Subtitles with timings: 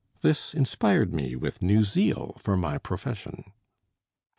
[0.21, 3.51] This inspired me with new zeal for my profession.